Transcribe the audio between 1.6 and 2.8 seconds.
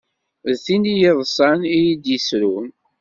i d i yi-yesrun.